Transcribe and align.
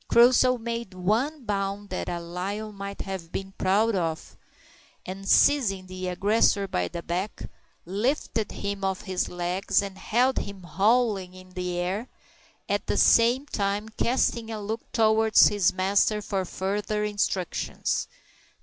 Crusoe 0.07 0.57
made 0.57 0.95
one 0.95 1.43
bound 1.45 1.89
that 1.91 2.09
a 2.09 2.19
lion 2.19 2.73
might 2.73 3.01
have 3.01 3.31
been 3.31 3.53
proud 3.59 3.93
of, 3.93 4.35
and 5.05 5.29
seizing 5.29 5.85
the 5.85 6.07
aggressor 6.07 6.67
by 6.67 6.87
the 6.87 7.03
back, 7.03 7.43
lifted 7.85 8.51
him 8.51 8.83
off 8.83 9.01
his 9.01 9.29
legs 9.29 9.79
and 9.79 9.99
held 9.99 10.39
him, 10.39 10.63
howling, 10.63 11.35
in 11.35 11.51
the 11.51 11.77
air 11.77 12.07
at 12.67 12.87
the 12.87 12.97
same 12.97 13.45
time 13.45 13.89
casting 13.89 14.49
a 14.49 14.59
look 14.59 14.81
towards 14.91 15.49
his 15.49 15.71
master 15.71 16.19
for 16.19 16.45
further 16.45 17.03
instructions. 17.03 18.07